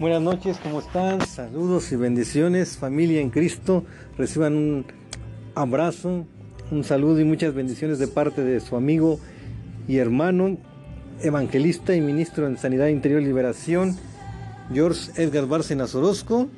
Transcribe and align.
Buenas 0.00 0.22
noches, 0.22 0.56
¿cómo 0.62 0.78
están? 0.78 1.20
Saludos 1.26 1.92
y 1.92 1.96
bendiciones, 1.96 2.78
familia 2.78 3.20
en 3.20 3.28
Cristo. 3.28 3.84
Reciban 4.16 4.56
un 4.56 4.86
abrazo, 5.54 6.24
un 6.70 6.84
saludo 6.84 7.20
y 7.20 7.24
muchas 7.24 7.52
bendiciones 7.52 7.98
de 7.98 8.08
parte 8.08 8.42
de 8.42 8.60
su 8.60 8.76
amigo 8.76 9.20
y 9.86 9.98
hermano, 9.98 10.56
evangelista 11.20 11.94
y 11.94 12.00
ministro 12.00 12.46
en 12.46 12.56
Sanidad 12.56 12.86
Interior 12.86 13.20
y 13.20 13.26
Liberación, 13.26 13.98
George 14.72 15.22
Edgar 15.22 15.44
Bárcenas 15.44 15.94
Orozco. 15.94 16.48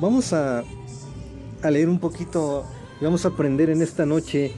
Vamos 0.00 0.32
a, 0.32 0.62
a 1.62 1.70
leer 1.70 1.90
un 1.90 1.98
poquito 1.98 2.64
y 2.98 3.04
vamos 3.04 3.26
a 3.26 3.28
aprender 3.28 3.68
en 3.68 3.82
esta 3.82 4.06
noche 4.06 4.52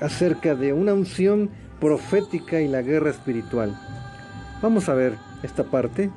acerca 0.00 0.54
de 0.54 0.72
una 0.72 0.94
unción 0.94 1.50
profética 1.78 2.62
y 2.62 2.68
la 2.68 2.80
guerra 2.80 3.10
espiritual. 3.10 3.78
Vamos 4.62 4.88
a 4.88 4.94
ver 4.94 5.12
esta 5.42 5.64
parte. 5.64 6.10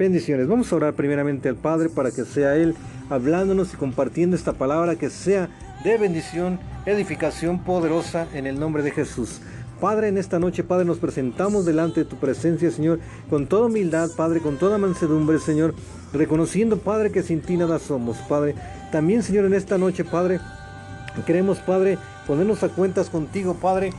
Bendiciones. 0.00 0.48
Vamos 0.48 0.72
a 0.72 0.76
orar 0.76 0.94
primeramente 0.94 1.50
al 1.50 1.56
Padre 1.56 1.90
para 1.90 2.10
que 2.10 2.24
sea 2.24 2.56
Él 2.56 2.74
hablándonos 3.10 3.74
y 3.74 3.76
compartiendo 3.76 4.34
esta 4.34 4.54
palabra 4.54 4.96
que 4.96 5.10
sea 5.10 5.50
de 5.84 5.98
bendición, 5.98 6.58
edificación 6.86 7.62
poderosa 7.64 8.26
en 8.32 8.46
el 8.46 8.58
nombre 8.58 8.82
de 8.82 8.92
Jesús. 8.92 9.42
Padre, 9.78 10.08
en 10.08 10.16
esta 10.16 10.38
noche, 10.38 10.64
Padre, 10.64 10.86
nos 10.86 10.96
presentamos 10.96 11.66
delante 11.66 12.00
de 12.00 12.06
tu 12.06 12.16
presencia, 12.16 12.70
Señor, 12.70 12.98
con 13.28 13.46
toda 13.46 13.66
humildad, 13.66 14.08
Padre, 14.16 14.40
con 14.40 14.56
toda 14.56 14.78
mansedumbre, 14.78 15.38
Señor, 15.38 15.74
reconociendo, 16.14 16.78
Padre, 16.78 17.12
que 17.12 17.22
sin 17.22 17.42
ti 17.42 17.58
nada 17.58 17.78
somos, 17.78 18.16
Padre. 18.26 18.54
También, 18.90 19.22
Señor, 19.22 19.44
en 19.44 19.52
esta 19.52 19.76
noche, 19.76 20.02
Padre, 20.02 20.40
queremos, 21.26 21.58
Padre, 21.58 21.98
ponernos 22.26 22.62
a 22.62 22.70
cuentas 22.70 23.10
contigo, 23.10 23.52
Padre, 23.52 23.92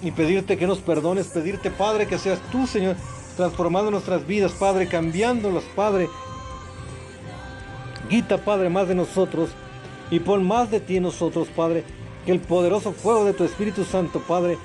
y 0.00 0.12
pedirte 0.12 0.56
que 0.56 0.66
nos 0.66 0.78
perdones, 0.78 1.26
pedirte, 1.26 1.70
Padre, 1.70 2.06
que 2.06 2.16
seas 2.16 2.38
tú, 2.50 2.66
Señor, 2.66 2.96
transformando 3.36 3.90
nuestras 3.90 4.26
vidas, 4.26 4.52
Padre, 4.52 4.88
cambiándolas, 4.88 5.64
Padre. 5.74 6.08
Quita, 8.08 8.38
Padre, 8.38 8.68
más 8.70 8.88
de 8.88 8.94
nosotros 8.94 9.50
y 10.10 10.20
pon 10.20 10.44
más 10.44 10.70
de 10.70 10.80
ti 10.80 10.96
en 10.96 11.04
nosotros, 11.04 11.48
Padre. 11.54 11.84
Que 12.24 12.32
el 12.32 12.40
poderoso 12.40 12.92
fuego 12.92 13.24
de 13.24 13.34
tu 13.34 13.44
Espíritu 13.44 13.84
Santo, 13.84 14.20
Padre, 14.20 14.58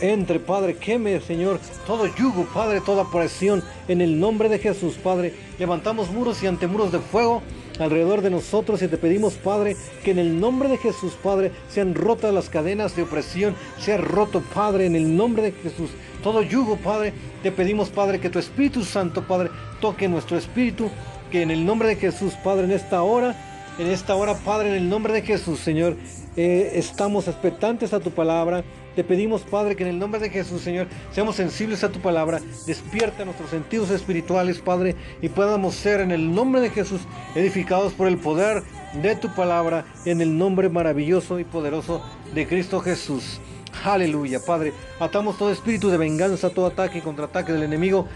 entre, 0.00 0.40
Padre, 0.40 0.76
queme, 0.76 1.20
Señor, 1.20 1.58
todo 1.86 2.06
yugo, 2.06 2.46
Padre, 2.52 2.80
toda 2.80 3.10
presión, 3.10 3.62
en 3.88 4.00
el 4.00 4.20
nombre 4.20 4.48
de 4.48 4.58
Jesús, 4.58 4.94
Padre. 4.96 5.34
Levantamos 5.58 6.10
muros 6.10 6.42
y 6.42 6.46
antemuros 6.46 6.92
de 6.92 6.98
fuego 6.98 7.42
alrededor 7.78 8.22
de 8.22 8.30
nosotros 8.30 8.82
y 8.82 8.88
te 8.88 8.98
pedimos, 8.98 9.34
Padre, 9.34 9.76
que 10.04 10.10
en 10.10 10.18
el 10.18 10.40
nombre 10.40 10.68
de 10.68 10.78
Jesús, 10.78 11.14
Padre, 11.22 11.52
sean 11.68 11.94
rotas 11.94 12.34
las 12.34 12.48
cadenas 12.48 12.94
de 12.96 13.02
opresión, 13.02 13.54
sea 13.78 13.98
roto, 13.98 14.42
Padre, 14.54 14.86
en 14.86 14.96
el 14.96 15.16
nombre 15.16 15.42
de 15.44 15.52
Jesús. 15.52 15.90
Todo 16.28 16.42
yugo, 16.42 16.76
Padre, 16.76 17.14
te 17.42 17.50
pedimos, 17.50 17.88
Padre, 17.88 18.20
que 18.20 18.28
tu 18.28 18.38
Espíritu 18.38 18.84
Santo, 18.84 19.26
Padre, 19.26 19.48
toque 19.80 20.08
nuestro 20.08 20.36
espíritu, 20.36 20.90
que 21.30 21.40
en 21.40 21.50
el 21.50 21.64
nombre 21.64 21.88
de 21.88 21.96
Jesús, 21.96 22.34
Padre, 22.44 22.64
en 22.64 22.72
esta 22.72 23.02
hora, 23.02 23.34
en 23.78 23.86
esta 23.86 24.14
hora, 24.14 24.34
Padre, 24.34 24.68
en 24.68 24.74
el 24.74 24.90
nombre 24.90 25.14
de 25.14 25.22
Jesús, 25.22 25.58
Señor, 25.58 25.96
eh, 26.36 26.72
estamos 26.74 27.28
expectantes 27.28 27.94
a 27.94 28.00
tu 28.00 28.10
palabra. 28.10 28.62
Te 28.94 29.04
pedimos, 29.04 29.40
Padre, 29.40 29.74
que 29.74 29.84
en 29.84 29.88
el 29.88 29.98
nombre 29.98 30.20
de 30.20 30.28
Jesús, 30.28 30.60
Señor, 30.60 30.88
seamos 31.12 31.36
sensibles 31.36 31.82
a 31.82 31.88
tu 31.88 32.00
palabra. 32.00 32.42
Despierta 32.66 33.24
nuestros 33.24 33.48
sentidos 33.48 33.88
espirituales, 33.88 34.58
Padre, 34.58 34.96
y 35.22 35.30
podamos 35.30 35.76
ser 35.76 36.02
en 36.02 36.10
el 36.10 36.34
nombre 36.34 36.60
de 36.60 36.68
Jesús 36.68 37.00
edificados 37.36 37.94
por 37.94 38.06
el 38.06 38.18
poder 38.18 38.64
de 39.02 39.16
tu 39.16 39.34
palabra, 39.34 39.86
en 40.04 40.20
el 40.20 40.36
nombre 40.36 40.68
maravilloso 40.68 41.40
y 41.40 41.44
poderoso 41.44 42.02
de 42.34 42.46
Cristo 42.46 42.80
Jesús. 42.80 43.40
Aleluya, 43.84 44.40
Padre. 44.40 44.72
Atamos 44.98 45.38
todo 45.38 45.50
espíritu 45.50 45.88
de 45.88 45.96
venganza, 45.96 46.50
todo 46.50 46.66
ataque 46.66 46.98
y 46.98 47.02
contraataque 47.02 47.52
del 47.52 47.62
enemigo. 47.62 48.06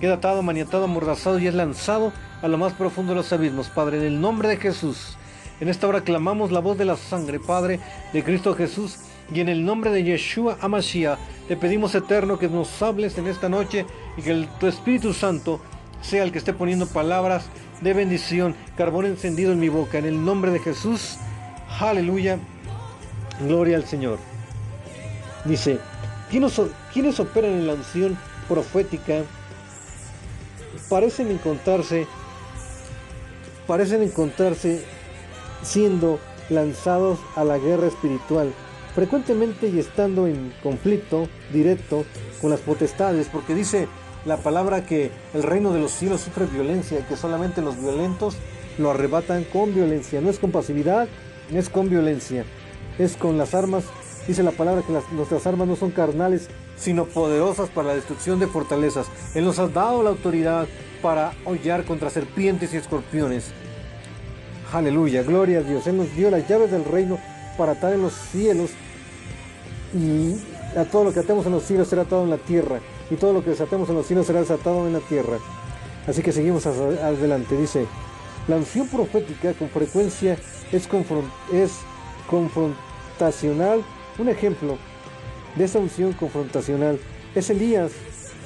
Queda 0.00 0.14
atado, 0.14 0.42
maniatado, 0.42 0.84
amordazado 0.84 1.38
y 1.38 1.46
es 1.46 1.54
lanzado 1.54 2.12
a 2.42 2.48
lo 2.48 2.56
más 2.56 2.72
profundo 2.72 3.12
de 3.12 3.16
los 3.16 3.32
abismos, 3.32 3.68
Padre, 3.68 3.98
en 3.98 4.04
el 4.04 4.20
nombre 4.20 4.48
de 4.48 4.56
Jesús. 4.56 5.16
En 5.60 5.68
esta 5.68 5.86
hora 5.86 6.00
clamamos 6.00 6.52
la 6.52 6.60
voz 6.60 6.78
de 6.78 6.86
la 6.86 6.96
sangre, 6.96 7.38
Padre, 7.38 7.80
de 8.14 8.24
Cristo 8.24 8.54
Jesús, 8.54 8.96
y 9.32 9.40
en 9.40 9.50
el 9.50 9.64
nombre 9.64 9.90
de 9.90 10.02
Yeshua 10.02 10.56
Amashiach 10.60 11.18
te 11.48 11.56
pedimos, 11.56 11.94
eterno, 11.94 12.38
que 12.38 12.48
nos 12.48 12.80
hables 12.82 13.18
en 13.18 13.26
esta 13.26 13.48
noche 13.48 13.84
y 14.16 14.22
que 14.22 14.48
tu 14.58 14.66
Espíritu 14.66 15.12
Santo 15.12 15.60
sea 16.00 16.22
el 16.22 16.32
que 16.32 16.38
esté 16.38 16.54
poniendo 16.54 16.86
palabras 16.86 17.46
de 17.82 17.92
bendición, 17.92 18.56
carbón 18.76 19.04
encendido 19.04 19.52
en 19.52 19.60
mi 19.60 19.68
boca, 19.68 19.98
en 19.98 20.06
el 20.06 20.24
nombre 20.24 20.50
de 20.50 20.60
Jesús. 20.60 21.18
Aleluya. 21.78 22.38
Gloria 23.40 23.76
al 23.76 23.84
Señor. 23.84 24.29
Dice, 25.44 25.78
¿quiénes, 26.30 27.20
operan 27.20 27.52
en 27.52 27.66
la 27.66 27.74
unción 27.74 28.16
profética? 28.48 29.22
Parecen 30.88 31.30
encontrarse, 31.30 32.06
parecen 33.66 34.02
encontrarse 34.02 34.84
siendo 35.62 36.18
lanzados 36.50 37.18
a 37.36 37.44
la 37.44 37.58
guerra 37.58 37.86
espiritual, 37.86 38.52
frecuentemente 38.94 39.68
y 39.68 39.78
estando 39.78 40.26
en 40.26 40.52
conflicto 40.62 41.28
directo 41.52 42.04
con 42.40 42.50
las 42.50 42.60
potestades, 42.60 43.28
porque 43.32 43.54
dice 43.54 43.88
la 44.24 44.36
palabra 44.36 44.84
que 44.84 45.10
el 45.32 45.42
reino 45.42 45.72
de 45.72 45.80
los 45.80 45.92
cielos 45.92 46.20
sufre 46.20 46.46
violencia, 46.46 47.06
que 47.06 47.16
solamente 47.16 47.62
los 47.62 47.80
violentos 47.80 48.36
lo 48.78 48.90
arrebatan 48.90 49.44
con 49.44 49.74
violencia, 49.74 50.20
no 50.20 50.28
es 50.28 50.38
con 50.38 50.50
pasividad, 50.50 51.08
es 51.52 51.68
con 51.68 51.88
violencia, 51.88 52.44
es 52.98 53.16
con 53.16 53.38
las 53.38 53.54
armas 53.54 53.84
Dice 54.26 54.42
la 54.42 54.52
palabra 54.52 54.82
que 54.82 54.92
nuestras 55.14 55.46
armas 55.46 55.66
no 55.66 55.76
son 55.76 55.90
carnales, 55.90 56.48
sino 56.76 57.06
poderosas 57.06 57.68
para 57.70 57.88
la 57.88 57.94
destrucción 57.94 58.38
de 58.38 58.46
fortalezas. 58.46 59.08
Él 59.34 59.44
nos 59.44 59.58
ha 59.58 59.68
dado 59.68 60.02
la 60.02 60.10
autoridad 60.10 60.68
para 61.02 61.32
hollar 61.44 61.84
contra 61.84 62.10
serpientes 62.10 62.72
y 62.72 62.76
escorpiones. 62.76 63.52
Aleluya, 64.72 65.22
gloria 65.22 65.58
a 65.58 65.62
Dios. 65.62 65.86
Él 65.86 65.96
nos 65.96 66.14
dio 66.14 66.30
las 66.30 66.46
llaves 66.48 66.70
del 66.70 66.84
reino 66.84 67.18
para 67.58 67.72
atar 67.72 67.92
en 67.92 68.02
los 68.02 68.12
cielos 68.12 68.70
y 69.92 70.36
a 70.78 70.84
todo 70.84 71.04
lo 71.04 71.12
que 71.12 71.20
atemos 71.20 71.46
en 71.46 71.52
los 71.52 71.64
cielos 71.64 71.88
será 71.88 72.02
atado 72.02 72.22
en 72.22 72.30
la 72.30 72.38
tierra 72.38 72.78
y 73.10 73.16
todo 73.16 73.32
lo 73.32 73.42
que 73.42 73.50
desatemos 73.50 73.88
en 73.88 73.96
los 73.96 74.06
cielos 74.06 74.26
será 74.26 74.40
desatado 74.40 74.86
en 74.86 74.92
la 74.92 75.00
tierra. 75.00 75.38
Así 76.06 76.22
que 76.22 76.30
seguimos 76.32 76.66
adelante. 76.66 77.56
Dice, 77.56 77.86
la 78.46 78.56
unción 78.56 78.86
profética 78.88 79.52
con 79.54 79.68
frecuencia 79.68 80.38
es 80.72 80.86
confrontacional 82.28 83.84
un 84.20 84.28
ejemplo 84.28 84.78
de 85.56 85.64
esa 85.64 85.78
unción 85.78 86.12
confrontacional 86.12 86.98
es 87.34 87.50
Elías, 87.50 87.92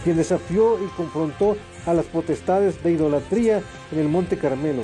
quien 0.03 0.17
desafió 0.17 0.79
y 0.83 0.87
confrontó 0.97 1.57
a 1.87 1.95
las 1.95 2.07
potestades 2.07 2.83
de 2.83 2.93
idolatría 2.93 3.63
en 3.93 3.99
el 3.99 4.09
monte 4.09 4.39
Carmelo. 4.39 4.83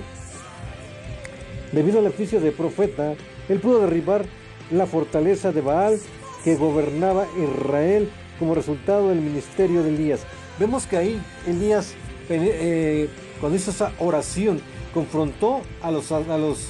Debido 1.73 2.01
al 2.01 2.07
oficio 2.07 2.41
de 2.41 2.53
profeta, 2.53 3.15
él 3.49 3.61
pudo 3.61 3.81
derribar 3.81 4.25
la 4.71 4.87
fortaleza 4.87 5.53
de 5.53 5.61
Baal 5.61 5.99
que 6.45 6.57
gobernaba 6.57 7.27
Israel 7.39 8.11
como 8.39 8.55
resultado 8.55 9.09
del 9.09 9.21
ministerio 9.21 9.83
de 9.83 9.91
Elías. 9.91 10.21
Vemos 10.59 10.87
que 10.87 10.97
ahí 10.97 11.23
Elías, 11.47 11.95
eh, 12.29 13.09
cuando 13.41 13.57
hizo 13.57 13.71
esa 13.71 13.93
oración, 13.99 14.61
confrontó 14.93 15.61
a 15.83 15.91
los, 15.91 16.11
a 16.11 16.39
los 16.39 16.69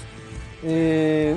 eh, 0.64 1.34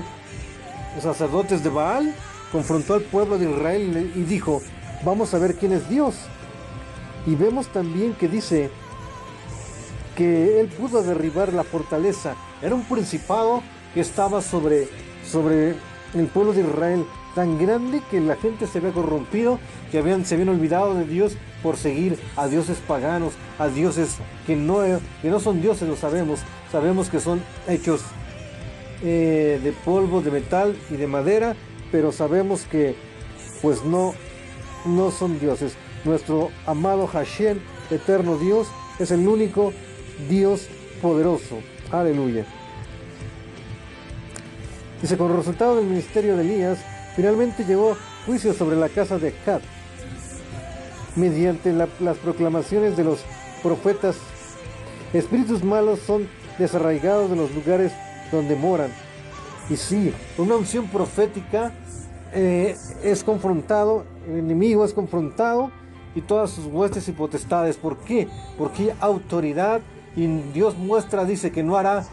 sacerdotes 1.00 1.64
de 1.64 1.70
Baal 1.70 2.14
confrontó 2.54 2.94
al 2.94 3.02
pueblo 3.02 3.40
de 3.40 3.50
Israel 3.50 4.14
y 4.16 4.22
dijo, 4.22 4.62
vamos 5.04 5.34
a 5.34 5.40
ver 5.40 5.56
quién 5.56 5.74
es 5.74 5.90
Dios. 5.90 6.16
Y 7.26 7.36
vemos 7.36 7.68
también 7.68 8.14
que 8.14 8.28
dice 8.28 8.70
que 10.16 10.62
él 10.62 10.68
pudo 10.68 11.02
derribar 11.02 11.52
la 11.52 11.64
fortaleza. 11.64 12.36
Era 12.62 12.76
un 12.76 12.84
principado 12.84 13.64
que 13.96 14.02
estaba 14.02 14.42
sobre, 14.42 14.88
sobre 15.30 15.76
el 16.14 16.28
pueblo 16.28 16.54
de 16.54 16.62
Israel, 16.62 17.06
tan 17.34 17.58
grande 17.58 18.04
que 18.12 18.22
la 18.22 18.36
gente 18.36 18.68
se 18.68 18.78
había 18.78 18.92
corrompido, 18.92 19.58
que 19.92 19.98
habían, 19.98 20.24
se 20.24 20.36
habían 20.36 20.50
olvidado 20.50 20.94
de 20.94 21.06
Dios 21.06 21.36
por 21.64 21.76
seguir 21.76 22.20
a 22.36 22.48
dioses 22.48 22.78
paganos, 22.88 23.34
a 23.58 23.68
dioses 23.68 24.18
que 24.46 24.56
no, 24.56 24.82
que 25.24 25.30
no 25.30 25.40
son 25.40 25.60
dioses, 25.60 25.90
lo 25.90 25.96
sabemos, 25.96 26.42
sabemos 26.72 27.10
que 27.10 27.20
son 27.20 27.42
hechos 27.68 28.02
eh, 29.02 29.60
de 29.64 29.72
polvo, 29.72 30.22
de 30.22 30.30
metal 30.30 30.78
y 30.92 30.98
de 30.98 31.08
madera, 31.08 31.56
pero 31.94 32.12
sabemos 32.12 32.66
que 32.72 32.96
pues 33.62 33.86
no, 33.86 34.16
no 34.84 35.12
son 35.12 35.40
dioses. 35.40 35.76
Nuestro 36.04 36.50
amado 36.66 37.06
Hashem, 37.06 37.60
eterno 37.92 38.40
Dios, 38.40 38.68
es 38.98 39.12
el 39.12 39.28
único 39.28 39.72
Dios 40.28 40.68
poderoso. 41.04 41.60
Aleluya. 41.92 42.46
Dice, 45.04 45.18
con 45.18 45.38
resultado 45.38 45.76
del 45.76 45.86
ministerio 45.86 46.36
de 46.36 46.42
Elías, 46.42 46.80
finalmente 47.16 47.64
llegó 47.64 47.96
juicio 48.26 48.54
sobre 48.56 48.76
la 48.76 48.90
casa 48.90 49.20
de 49.20 49.32
Kat. 49.46 49.62
Mediante 51.16 51.72
las 51.74 52.18
proclamaciones 52.18 52.98
de 52.98 53.04
los 53.04 53.20
profetas, 53.62 54.16
espíritus 55.14 55.64
malos 55.64 56.00
son 56.00 56.28
desarraigados 56.58 57.30
de 57.30 57.36
los 57.36 57.54
lugares 57.54 57.92
donde 58.32 58.56
moran. 58.56 59.03
Y 59.70 59.78
sí, 59.78 60.14
una 60.38 60.56
unción 60.56 60.88
profética 60.88 61.72
eh, 62.34 62.76
es 63.04 63.24
confrontado, 63.24 64.04
el 64.28 64.40
enemigo 64.40 64.84
es 64.86 64.94
confrontado 64.94 65.72
y 66.16 66.22
todas 66.22 66.52
sus 66.52 66.66
huestes 66.66 67.08
y 67.08 67.12
potestades. 67.12 67.78
¿Por 67.78 67.98
qué? 67.98 68.28
Porque 68.58 68.84
hay 68.84 68.98
autoridad 69.00 69.82
y 70.16 70.28
Dios 70.54 70.78
muestra, 70.78 71.26
dice 71.26 71.52
que 71.52 71.64
no 71.64 71.78
hará, 71.78 72.06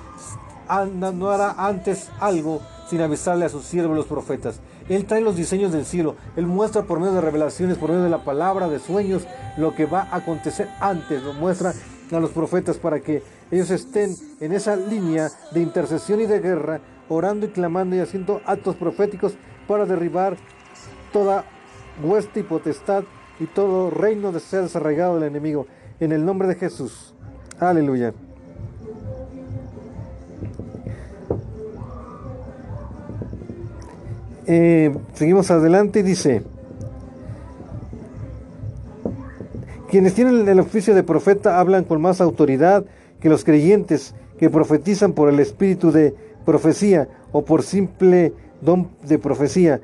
no 1.13 1.31
hará 1.31 1.55
antes 1.59 2.09
algo 2.21 2.61
sin 2.89 3.01
avisarle 3.01 3.45
a 3.45 3.49
sus 3.49 3.65
siervos 3.65 3.97
los 3.97 4.07
profetas. 4.07 4.61
Él 4.89 5.05
trae 5.05 5.21
los 5.21 5.37
diseños 5.37 5.71
del 5.71 5.87
cielo, 5.87 6.17
Él 6.35 6.47
muestra 6.47 6.83
por 6.83 6.99
medio 6.99 7.13
de 7.13 7.21
revelaciones, 7.21 7.79
por 7.79 7.91
medio 7.91 8.03
de 8.03 8.11
la 8.11 8.25
palabra, 8.25 8.69
de 8.69 8.81
sueños, 8.81 9.23
lo 9.57 9.75
que 9.75 9.87
va 9.87 10.09
a 10.11 10.17
acontecer 10.17 10.69
antes, 10.81 11.23
lo 11.23 11.33
muestra 11.33 11.73
a 12.11 12.21
los 12.21 12.31
profetas 12.31 12.77
para 12.77 12.99
que 12.99 13.23
ellos 13.53 13.71
estén 13.71 14.17
en 14.41 14.53
esa 14.53 14.75
línea 14.75 15.31
de 15.53 15.61
intercesión 15.61 16.21
y 16.21 16.27
de 16.27 16.41
guerra, 16.41 16.81
orando 17.11 17.47
y 17.47 17.51
clamando 17.51 17.97
y 17.97 17.99
haciendo 17.99 18.41
actos 18.47 18.77
proféticos 18.77 19.35
para 19.67 19.85
derribar 19.85 20.37
toda 21.13 21.45
hueste 22.03 22.41
y 22.41 22.43
potestad 22.45 23.05
y 23.39 23.47
todo 23.47 23.91
reino 23.91 24.33
de 24.33 24.41
ser 24.41 24.63
desarraigado 24.63 25.19
del 25.19 25.29
enemigo. 25.29 25.67
En 25.99 26.13
el 26.13 26.25
nombre 26.25 26.49
de 26.49 26.55
Jesús. 26.55 27.15
Aleluya. 27.59 28.15
Eh, 34.47 34.93
seguimos 35.13 35.51
adelante 35.51 36.01
y 36.01 36.03
dice, 36.03 36.43
quienes 39.91 40.15
tienen 40.15 40.49
el 40.49 40.59
oficio 40.59 40.95
de 40.95 41.03
profeta 41.03 41.61
hablan 41.61 41.85
con 41.85 42.01
más 42.01 42.21
autoridad 42.21 42.85
que 43.21 43.29
los 43.29 43.45
creyentes 43.45 44.15
que 44.39 44.51
profetizan 44.51 45.13
por 45.13 45.29
el 45.29 45.39
espíritu 45.39 45.93
de 45.93 46.15
profecía 46.51 47.07
o 47.31 47.45
por 47.45 47.63
simple 47.63 48.33
don 48.61 48.89
de 49.05 49.21
profecía. 49.21 49.81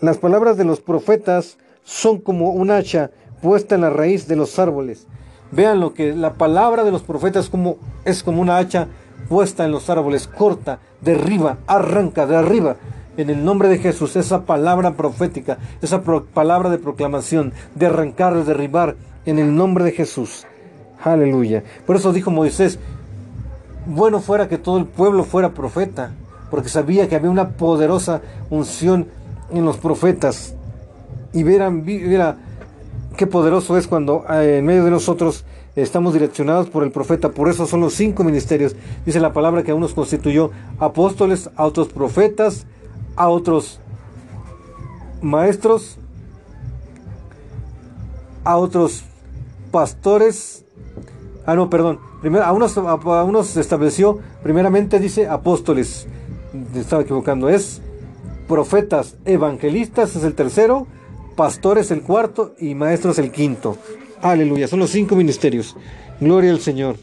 Las 0.00 0.18
palabras 0.18 0.56
de 0.56 0.64
los 0.64 0.80
profetas 0.80 1.56
son 1.84 2.18
como 2.18 2.50
un 2.50 2.72
hacha 2.72 3.12
puesta 3.40 3.76
en 3.76 3.82
la 3.82 3.90
raíz 3.90 4.26
de 4.26 4.34
los 4.34 4.58
árboles. 4.58 5.06
Vean 5.52 5.78
lo 5.78 5.94
que 5.94 6.12
la 6.12 6.32
palabra 6.32 6.82
de 6.82 6.90
los 6.90 7.04
profetas 7.04 7.48
como, 7.48 7.76
es 8.04 8.24
como 8.24 8.42
una 8.42 8.58
hacha 8.58 8.88
puesta 9.28 9.64
en 9.64 9.70
los 9.70 9.88
árboles, 9.88 10.26
corta, 10.26 10.80
derriba, 11.00 11.58
arranca, 11.68 12.26
de 12.26 12.34
arriba. 12.34 12.74
En 13.16 13.30
el 13.30 13.44
nombre 13.44 13.68
de 13.68 13.78
Jesús, 13.78 14.16
esa 14.16 14.44
palabra 14.46 14.94
profética, 14.94 15.58
esa 15.80 16.02
palabra 16.02 16.70
de 16.70 16.78
proclamación, 16.78 17.52
de 17.76 17.86
arrancar, 17.86 18.34
de 18.34 18.42
derribar, 18.42 18.96
en 19.26 19.38
el 19.38 19.54
nombre 19.54 19.84
de 19.84 19.92
Jesús. 19.92 20.44
Aleluya. 21.04 21.62
Por 21.86 21.94
eso 21.94 22.12
dijo 22.12 22.32
Moisés, 22.32 22.80
bueno 23.90 24.20
fuera 24.20 24.48
que 24.48 24.58
todo 24.58 24.78
el 24.78 24.86
pueblo 24.86 25.24
fuera 25.24 25.50
profeta, 25.50 26.12
porque 26.50 26.68
sabía 26.68 27.08
que 27.08 27.16
había 27.16 27.30
una 27.30 27.50
poderosa 27.50 28.22
unción 28.48 29.08
en 29.50 29.64
los 29.64 29.76
profetas. 29.76 30.54
Y 31.32 31.42
verán, 31.42 31.84
qué 33.16 33.26
poderoso 33.26 33.76
es 33.76 33.86
cuando 33.86 34.24
eh, 34.30 34.58
en 34.58 34.64
medio 34.64 34.84
de 34.84 34.90
nosotros 34.90 35.44
estamos 35.76 36.12
direccionados 36.12 36.68
por 36.68 36.82
el 36.82 36.90
profeta. 36.90 37.30
Por 37.30 37.48
eso 37.48 37.66
son 37.66 37.80
los 37.80 37.94
cinco 37.94 38.24
ministerios. 38.24 38.74
Dice 39.04 39.20
la 39.20 39.32
palabra 39.32 39.62
que 39.62 39.70
a 39.70 39.74
unos 39.74 39.94
constituyó 39.94 40.50
apóstoles, 40.78 41.50
a 41.56 41.64
otros 41.64 41.88
profetas, 41.88 42.66
a 43.16 43.28
otros 43.28 43.80
maestros, 45.22 45.98
a 48.44 48.56
otros 48.56 49.04
pastores, 49.70 50.64
Ah, 51.46 51.54
no, 51.54 51.70
perdón. 51.70 51.98
Primero, 52.20 52.44
a 52.44 52.52
unos, 52.52 52.76
a, 52.76 53.24
unos 53.24 53.56
estableció, 53.56 54.18
primeramente 54.42 54.98
dice 54.98 55.28
apóstoles. 55.28 56.06
estaba 56.74 57.02
equivocando. 57.02 57.48
Es 57.48 57.82
profetas, 58.48 59.16
evangelistas 59.24 60.16
es 60.16 60.24
el 60.24 60.34
tercero, 60.34 60.86
pastores 61.36 61.90
el 61.90 62.02
cuarto 62.02 62.54
y 62.58 62.74
maestros 62.74 63.18
el 63.18 63.30
quinto. 63.30 63.76
Aleluya. 64.20 64.68
Son 64.68 64.78
los 64.78 64.90
cinco 64.90 65.16
ministerios. 65.16 65.76
Gloria 66.20 66.50
al 66.50 66.60
Señor. 66.60 66.96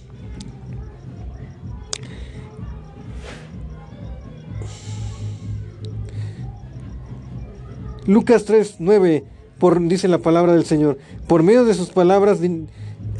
Lucas 8.06 8.46
3, 8.46 8.76
9, 8.80 9.26
por, 9.60 9.86
dice 9.86 10.08
la 10.08 10.20
palabra 10.20 10.54
del 10.54 10.66
Señor. 10.66 10.98
Por 11.28 11.44
medio 11.44 11.66
de 11.66 11.74
sus 11.74 11.90
palabras 11.90 12.40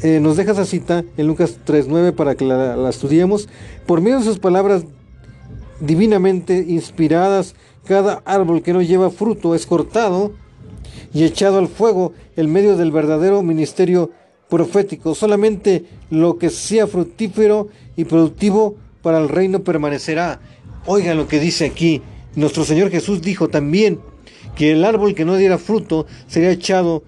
eh, 0.02 0.20
nos 0.20 0.36
deja 0.36 0.52
esa 0.52 0.64
cita 0.64 1.04
en 1.16 1.26
Lucas 1.26 1.58
3.9 1.66 2.12
para 2.12 2.34
que 2.34 2.44
la, 2.44 2.88
estudiemos. 2.88 3.48
Por 3.86 4.00
medio 4.00 4.18
de 4.18 4.24
sus 4.24 4.38
palabras 4.38 4.84
divinamente 5.80 6.64
inspiradas, 6.68 7.54
cada 7.84 8.22
árbol 8.24 8.62
que 8.62 8.72
no 8.72 8.82
lleva 8.82 9.10
fruto 9.10 9.54
es 9.54 9.66
cortado 9.66 10.32
y 11.12 11.24
echado 11.24 11.58
al 11.58 11.68
fuego 11.68 12.12
en 12.36 12.52
medio 12.52 12.76
del 12.76 12.92
verdadero 12.92 13.42
ministerio 13.42 14.10
profético. 14.48 15.14
Solamente 15.14 15.84
lo 16.10 16.38
que 16.38 16.50
sea 16.50 16.86
fructífero 16.86 17.68
y 17.96 18.04
productivo 18.04 18.76
para 19.02 19.18
el 19.18 19.28
reino 19.28 19.60
permanecerá. 19.64 20.40
Oigan 20.86 21.16
lo 21.16 21.26
que 21.26 21.40
dice 21.40 21.66
aquí. 21.66 22.02
Nuestro 22.36 22.64
Señor 22.64 22.90
Jesús 22.90 23.20
dijo 23.20 23.48
también 23.48 24.00
que 24.54 24.72
el 24.72 24.84
árbol 24.84 25.14
que 25.14 25.24
no 25.24 25.36
diera 25.36 25.58
fruto 25.58 26.06
sería 26.28 26.50
echado 26.50 27.02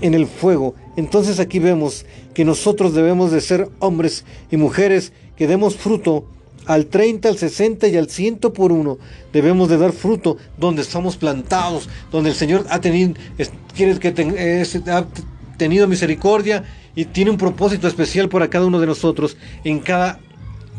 en 0.00 0.14
el 0.14 0.26
fuego. 0.26 0.74
Entonces 0.96 1.40
aquí 1.40 1.58
vemos 1.58 2.06
que 2.34 2.44
nosotros 2.44 2.94
debemos 2.94 3.32
de 3.32 3.40
ser 3.40 3.68
hombres 3.78 4.24
y 4.50 4.56
mujeres 4.56 5.12
que 5.36 5.46
demos 5.46 5.76
fruto 5.76 6.26
al 6.66 6.86
30, 6.86 7.28
al 7.28 7.36
60 7.36 7.88
y 7.88 7.96
al 7.96 8.08
100 8.08 8.38
por 8.38 8.72
uno. 8.72 8.98
Debemos 9.32 9.68
de 9.68 9.78
dar 9.78 9.92
fruto 9.92 10.36
donde 10.58 10.82
estamos 10.82 11.16
plantados, 11.16 11.88
donde 12.10 12.30
el 12.30 12.36
Señor 12.36 12.66
ha 12.70 12.80
tenido, 12.80 13.14
quiere 13.74 13.98
que 13.98 14.08
ha 14.90 15.06
tenido 15.56 15.88
misericordia 15.88 16.64
y 16.94 17.06
tiene 17.06 17.30
un 17.30 17.38
propósito 17.38 17.88
especial 17.88 18.28
para 18.28 18.48
cada 18.48 18.66
uno 18.66 18.80
de 18.80 18.86
nosotros, 18.86 19.36
en 19.64 19.80
cada 19.80 20.20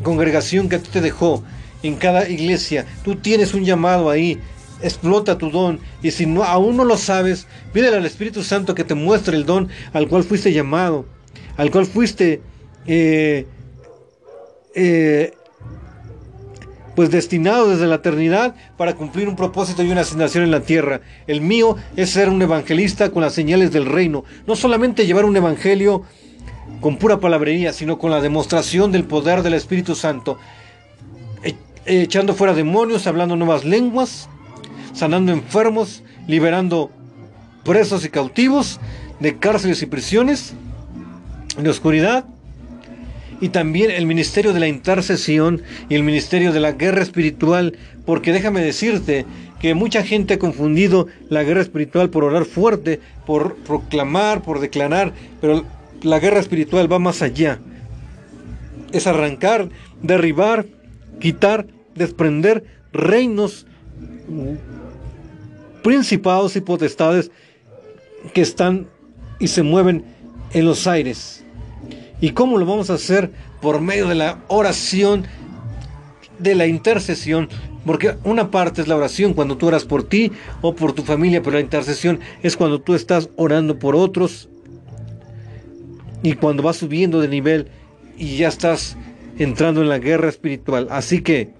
congregación 0.02 0.68
que 0.68 0.78
te 0.78 1.00
dejó, 1.00 1.42
en 1.82 1.96
cada 1.96 2.28
iglesia. 2.28 2.86
Tú 3.04 3.16
tienes 3.16 3.54
un 3.54 3.64
llamado 3.64 4.10
ahí 4.10 4.38
explota 4.80 5.38
tu 5.38 5.50
don 5.50 5.80
y 6.02 6.10
si 6.10 6.26
no, 6.26 6.44
aún 6.44 6.76
no 6.76 6.84
lo 6.84 6.96
sabes, 6.96 7.46
pídele 7.72 7.96
al 7.96 8.06
Espíritu 8.06 8.42
Santo 8.42 8.74
que 8.74 8.84
te 8.84 8.94
muestre 8.94 9.36
el 9.36 9.46
don 9.46 9.68
al 9.92 10.08
cual 10.08 10.24
fuiste 10.24 10.52
llamado, 10.52 11.06
al 11.56 11.70
cual 11.70 11.86
fuiste 11.86 12.42
eh, 12.86 13.46
eh, 14.74 15.32
pues 16.94 17.10
destinado 17.10 17.68
desde 17.68 17.86
la 17.86 17.96
eternidad 17.96 18.54
para 18.76 18.94
cumplir 18.94 19.28
un 19.28 19.36
propósito 19.36 19.82
y 19.82 19.90
una 19.90 20.00
asignación 20.00 20.44
en 20.44 20.50
la 20.50 20.60
tierra. 20.60 21.02
El 21.26 21.42
mío 21.42 21.76
es 21.94 22.10
ser 22.10 22.28
un 22.30 22.40
evangelista 22.40 23.10
con 23.10 23.22
las 23.22 23.34
señales 23.34 23.70
del 23.70 23.86
reino, 23.86 24.24
no 24.46 24.56
solamente 24.56 25.06
llevar 25.06 25.26
un 25.26 25.36
evangelio 25.36 26.02
con 26.80 26.96
pura 26.96 27.20
palabrería, 27.20 27.72
sino 27.72 27.98
con 27.98 28.10
la 28.10 28.20
demostración 28.20 28.92
del 28.92 29.04
poder 29.04 29.42
del 29.42 29.54
Espíritu 29.54 29.94
Santo, 29.94 30.38
e, 31.42 31.54
echando 31.84 32.34
fuera 32.34 32.54
demonios, 32.54 33.06
hablando 33.06 33.36
nuevas 33.36 33.64
lenguas, 33.64 34.28
sanando 34.96 35.30
enfermos, 35.30 36.02
liberando 36.26 36.90
presos 37.64 38.04
y 38.04 38.08
cautivos 38.08 38.80
de 39.20 39.36
cárceles 39.36 39.82
y 39.82 39.86
prisiones, 39.86 40.54
de 41.58 41.68
oscuridad, 41.68 42.24
y 43.40 43.50
también 43.50 43.90
el 43.90 44.06
ministerio 44.06 44.54
de 44.54 44.60
la 44.60 44.68
intercesión 44.68 45.62
y 45.90 45.94
el 45.94 46.02
ministerio 46.02 46.52
de 46.52 46.60
la 46.60 46.72
guerra 46.72 47.02
espiritual, 47.02 47.76
porque 48.06 48.32
déjame 48.32 48.62
decirte 48.62 49.26
que 49.60 49.74
mucha 49.74 50.02
gente 50.02 50.34
ha 50.34 50.38
confundido 50.38 51.08
la 51.28 51.42
guerra 51.42 51.60
espiritual 51.60 52.08
por 52.08 52.24
orar 52.24 52.46
fuerte, 52.46 53.00
por 53.26 53.56
proclamar, 53.56 54.42
por 54.42 54.60
declarar, 54.60 55.12
pero 55.42 55.64
la 56.02 56.18
guerra 56.18 56.40
espiritual 56.40 56.90
va 56.90 56.98
más 56.98 57.20
allá. 57.20 57.58
Es 58.92 59.06
arrancar, 59.06 59.68
derribar, 60.02 60.64
quitar, 61.20 61.66
desprender 61.94 62.64
reinos 62.92 63.66
principados 65.86 66.56
y 66.56 66.60
potestades 66.60 67.30
que 68.34 68.40
están 68.40 68.88
y 69.38 69.46
se 69.46 69.62
mueven 69.62 70.04
en 70.52 70.64
los 70.64 70.88
aires. 70.88 71.44
¿Y 72.20 72.30
cómo 72.30 72.58
lo 72.58 72.66
vamos 72.66 72.90
a 72.90 72.94
hacer? 72.94 73.30
Por 73.62 73.80
medio 73.80 74.08
de 74.08 74.16
la 74.16 74.40
oración, 74.48 75.26
de 76.40 76.56
la 76.56 76.66
intercesión, 76.66 77.48
porque 77.84 78.16
una 78.24 78.50
parte 78.50 78.82
es 78.82 78.88
la 78.88 78.96
oración 78.96 79.32
cuando 79.32 79.56
tú 79.56 79.68
oras 79.68 79.84
por 79.84 80.02
ti 80.02 80.32
o 80.60 80.74
por 80.74 80.92
tu 80.92 81.04
familia, 81.04 81.40
pero 81.40 81.54
la 81.54 81.60
intercesión 81.60 82.18
es 82.42 82.56
cuando 82.56 82.80
tú 82.80 82.96
estás 82.96 83.30
orando 83.36 83.78
por 83.78 83.94
otros 83.94 84.48
y 86.24 86.32
cuando 86.32 86.64
vas 86.64 86.78
subiendo 86.78 87.20
de 87.20 87.28
nivel 87.28 87.68
y 88.18 88.38
ya 88.38 88.48
estás 88.48 88.96
entrando 89.38 89.82
en 89.82 89.88
la 89.88 90.00
guerra 90.00 90.30
espiritual. 90.30 90.88
Así 90.90 91.22
que, 91.22 91.52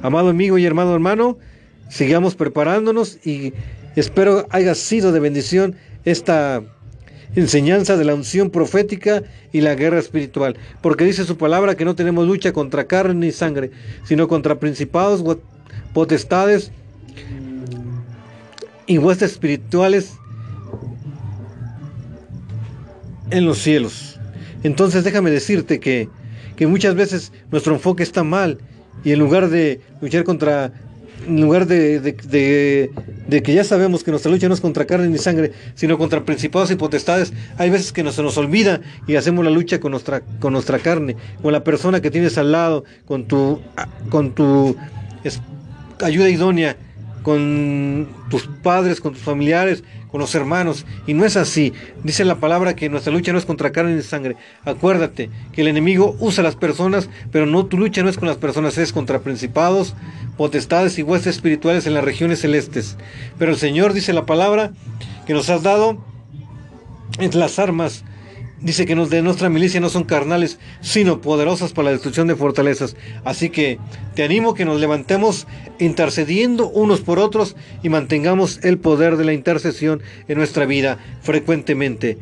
amado 0.00 0.30
amigo 0.30 0.56
y 0.56 0.64
hermano 0.64 0.94
hermano, 0.94 1.36
sigamos 1.88 2.34
preparándonos 2.34 3.18
y 3.26 3.52
espero 3.96 4.46
haya 4.50 4.74
sido 4.74 5.12
de 5.12 5.20
bendición 5.20 5.76
esta 6.04 6.62
enseñanza 7.34 7.96
de 7.96 8.04
la 8.04 8.14
unción 8.14 8.50
profética 8.50 9.22
y 9.52 9.60
la 9.60 9.74
guerra 9.74 9.98
espiritual, 9.98 10.56
porque 10.80 11.04
dice 11.04 11.24
su 11.24 11.36
palabra 11.36 11.76
que 11.76 11.84
no 11.84 11.94
tenemos 11.94 12.26
lucha 12.26 12.52
contra 12.52 12.86
carne 12.86 13.26
ni 13.26 13.32
sangre, 13.32 13.70
sino 14.04 14.28
contra 14.28 14.58
principados, 14.58 15.22
potestades 15.92 16.70
y 18.86 18.98
huestes 18.98 19.32
espirituales 19.32 20.14
en 23.30 23.44
los 23.44 23.58
cielos. 23.58 24.18
Entonces 24.62 25.04
déjame 25.04 25.30
decirte 25.30 25.80
que 25.80 26.08
que 26.56 26.66
muchas 26.66 26.94
veces 26.94 27.32
nuestro 27.52 27.74
enfoque 27.74 28.02
está 28.02 28.24
mal 28.24 28.58
y 29.04 29.12
en 29.12 29.18
lugar 29.18 29.48
de 29.50 29.80
luchar 30.00 30.24
contra 30.24 30.72
en 31.26 31.40
lugar 31.40 31.66
de, 31.66 32.00
de, 32.00 33.42
que 33.42 33.54
ya 33.54 33.64
sabemos 33.64 34.04
que 34.04 34.10
nuestra 34.10 34.30
lucha 34.30 34.48
no 34.48 34.54
es 34.54 34.60
contra 34.60 34.86
carne 34.86 35.08
ni 35.08 35.18
sangre, 35.18 35.52
sino 35.74 35.98
contra 35.98 36.24
principados 36.24 36.70
y 36.70 36.76
potestades, 36.76 37.32
hay 37.58 37.70
veces 37.70 37.92
que 37.92 38.02
no 38.02 38.12
se 38.12 38.22
nos 38.22 38.36
olvida 38.38 38.80
y 39.06 39.16
hacemos 39.16 39.44
la 39.44 39.50
lucha 39.50 39.80
con 39.80 39.90
nuestra, 39.90 40.22
con 40.40 40.52
nuestra 40.52 40.78
carne, 40.78 41.16
con 41.42 41.52
la 41.52 41.64
persona 41.64 42.00
que 42.00 42.10
tienes 42.10 42.38
al 42.38 42.52
lado, 42.52 42.84
con 43.06 43.26
tu, 43.26 43.60
con 44.10 44.34
tu 44.34 44.76
ayuda 46.00 46.28
idónea, 46.28 46.76
con 47.22 48.08
tus 48.30 48.46
padres, 48.62 49.00
con 49.00 49.12
tus 49.12 49.22
familiares, 49.22 49.82
con 50.16 50.22
los 50.22 50.34
hermanos. 50.34 50.86
Y 51.06 51.12
no 51.12 51.26
es 51.26 51.36
así. 51.36 51.74
Dice 52.02 52.24
la 52.24 52.36
palabra 52.36 52.74
que 52.74 52.88
nuestra 52.88 53.12
lucha 53.12 53.32
no 53.32 53.38
es 53.38 53.44
contra 53.44 53.70
carne 53.70 53.94
ni 53.94 54.00
sangre. 54.00 54.36
Acuérdate 54.64 55.28
que 55.52 55.60
el 55.60 55.68
enemigo 55.68 56.16
usa 56.20 56.42
las 56.42 56.56
personas, 56.56 57.10
pero 57.30 57.44
no 57.44 57.66
tu 57.66 57.76
lucha 57.76 58.02
no 58.02 58.08
es 58.08 58.16
con 58.16 58.26
las 58.26 58.38
personas, 58.38 58.78
es 58.78 58.94
contra 58.94 59.20
principados, 59.20 59.94
potestades 60.38 60.98
y 60.98 61.02
huestes 61.02 61.36
espirituales 61.36 61.86
en 61.86 61.92
las 61.92 62.02
regiones 62.02 62.40
celestes. 62.40 62.96
Pero 63.38 63.50
el 63.50 63.58
Señor 63.58 63.92
dice 63.92 64.14
la 64.14 64.24
palabra 64.24 64.72
que 65.26 65.34
nos 65.34 65.50
has 65.50 65.62
dado 65.62 66.02
en 67.18 67.38
las 67.38 67.58
armas 67.58 68.02
dice 68.60 68.86
que 68.86 68.94
nos 68.94 69.10
de 69.10 69.22
nuestra 69.22 69.48
milicia 69.48 69.80
no 69.80 69.88
son 69.88 70.04
carnales, 70.04 70.58
sino 70.80 71.20
poderosas 71.20 71.72
para 71.72 71.86
la 71.86 71.92
destrucción 71.92 72.26
de 72.26 72.36
fortalezas. 72.36 72.96
Así 73.24 73.50
que 73.50 73.78
te 74.14 74.22
animo 74.22 74.54
que 74.54 74.64
nos 74.64 74.80
levantemos 74.80 75.46
intercediendo 75.78 76.68
unos 76.68 77.00
por 77.00 77.18
otros 77.18 77.56
y 77.82 77.88
mantengamos 77.88 78.60
el 78.62 78.78
poder 78.78 79.16
de 79.16 79.24
la 79.24 79.32
intercesión 79.32 80.02
en 80.28 80.38
nuestra 80.38 80.66
vida 80.66 80.98
frecuentemente. 81.22 82.18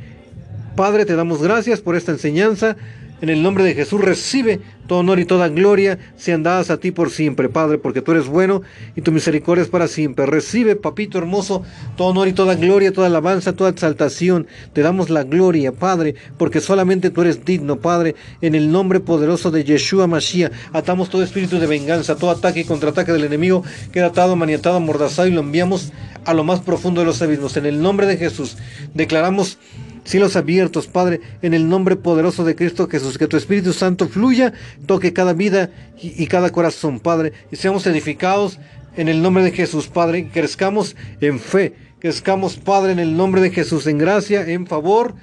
Padre, 0.76 1.04
te 1.04 1.14
damos 1.14 1.42
gracias 1.42 1.80
por 1.80 1.94
esta 1.94 2.12
enseñanza. 2.12 2.76
En 3.24 3.30
el 3.30 3.42
nombre 3.42 3.64
de 3.64 3.72
Jesús 3.72 4.02
recibe 4.02 4.60
todo 4.86 4.98
honor 4.98 5.18
y 5.18 5.24
toda 5.24 5.48
gloria 5.48 5.98
sean 6.14 6.42
dadas 6.42 6.68
a 6.68 6.76
ti 6.76 6.90
por 6.90 7.08
siempre, 7.08 7.48
Padre, 7.48 7.78
porque 7.78 8.02
tú 8.02 8.12
eres 8.12 8.26
bueno 8.26 8.60
y 8.96 9.00
tu 9.00 9.12
misericordia 9.12 9.62
es 9.62 9.70
para 9.70 9.88
siempre. 9.88 10.26
Recibe, 10.26 10.76
papito 10.76 11.16
hermoso, 11.16 11.62
todo 11.96 12.08
honor 12.08 12.28
y 12.28 12.34
toda 12.34 12.54
gloria, 12.54 12.92
toda 12.92 13.06
alabanza, 13.06 13.54
toda 13.54 13.70
exaltación. 13.70 14.46
Te 14.74 14.82
damos 14.82 15.08
la 15.08 15.22
gloria, 15.22 15.72
Padre, 15.72 16.16
porque 16.36 16.60
solamente 16.60 17.08
tú 17.08 17.22
eres 17.22 17.46
digno, 17.46 17.78
Padre. 17.78 18.14
En 18.42 18.54
el 18.54 18.70
nombre 18.70 19.00
poderoso 19.00 19.50
de 19.50 19.64
Yeshua 19.64 20.06
Mashiach, 20.06 20.52
atamos 20.74 21.08
todo 21.08 21.22
espíritu 21.22 21.58
de 21.58 21.66
venganza, 21.66 22.16
todo 22.16 22.30
ataque 22.30 22.60
y 22.60 22.64
contraataque 22.64 23.12
del 23.12 23.24
enemigo, 23.24 23.64
queda 23.90 24.08
atado, 24.08 24.36
maniatado, 24.36 24.76
amordazado 24.76 25.28
y 25.28 25.30
lo 25.30 25.40
enviamos 25.40 25.94
a 26.26 26.34
lo 26.34 26.44
más 26.44 26.60
profundo 26.60 27.00
de 27.00 27.06
los 27.06 27.22
abismos. 27.22 27.56
En 27.56 27.64
el 27.64 27.80
nombre 27.80 28.06
de 28.06 28.18
Jesús, 28.18 28.58
declaramos 28.92 29.56
cielos 30.04 30.36
abiertos, 30.36 30.86
Padre, 30.86 31.20
en 31.42 31.54
el 31.54 31.68
nombre 31.68 31.96
poderoso 31.96 32.44
de 32.44 32.54
Cristo 32.54 32.88
Jesús, 32.88 33.18
que 33.18 33.26
tu 33.26 33.36
Espíritu 33.36 33.72
Santo 33.72 34.08
fluya, 34.08 34.52
toque 34.86 35.12
cada 35.12 35.32
vida 35.32 35.70
y, 36.00 36.26
cada 36.26 36.50
corazón, 36.50 37.00
Padre, 37.00 37.32
y 37.50 37.56
seamos 37.56 37.86
edificados 37.86 38.58
en 38.96 39.08
el 39.08 39.22
nombre 39.22 39.42
de 39.42 39.52
Jesús, 39.52 39.88
Padre, 39.88 40.20
y 40.20 40.24
crezcamos 40.24 40.94
en 41.20 41.40
fe, 41.40 41.74
crezcamos, 41.98 42.56
Padre, 42.56 42.92
en 42.92 42.98
el 42.98 43.16
nombre 43.16 43.40
de 43.40 43.50
Jesús, 43.50 43.86
en 43.86 43.98
gracia, 43.98 44.48
en 44.48 44.66
favor, 44.66 45.14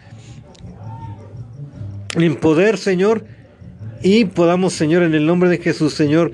en 2.16 2.36
poder, 2.36 2.78
Señor, 2.78 3.26
y 4.04 4.26
podamos, 4.26 4.74
Señor, 4.74 5.04
en 5.04 5.14
el 5.14 5.26
nombre 5.26 5.50
de 5.50 5.60
Jesús, 5.60 5.94
Señor, 5.94 6.32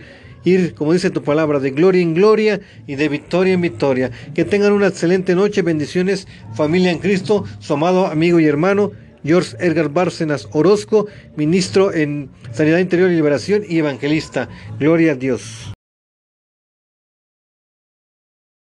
ir, 0.48 0.74
como 0.74 0.94
dice 0.94 1.10
tu 1.10 1.24
palabra, 1.24 1.60
de 1.60 1.72
gloria 1.72 2.02
en 2.02 2.14
gloria 2.14 2.60
y 2.88 2.96
de 2.96 3.10
victoria 3.10 3.54
en 3.54 3.62
victoria. 3.62 4.12
Que 4.34 4.46
tengan 4.46 4.74
una 4.74 4.88
excelente 4.88 5.36
noche, 5.36 5.62
bendiciones, 5.62 6.28
familia 6.56 6.92
en 6.92 7.00
Cristo, 7.00 7.44
su 7.60 7.74
amado 7.74 8.08
amigo 8.08 8.40
y 8.40 8.46
hermano. 8.46 8.92
George 9.24 9.58
Edgar 9.60 9.90
Bárcenas 9.90 10.48
Orozco, 10.54 11.08
ministro 11.36 11.94
en 11.94 12.30
Sanidad 12.54 12.78
Interior 12.78 13.12
y 13.12 13.16
Liberación 13.16 13.64
y 13.68 13.80
evangelista. 13.80 14.48
Gloria 14.80 15.14
a 15.14 15.16
Dios. 15.16 15.77